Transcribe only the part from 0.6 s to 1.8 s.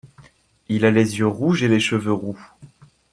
Il a les yeux rouges et les